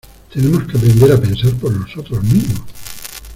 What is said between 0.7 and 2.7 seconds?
aprender a pensar por nosotros mismos.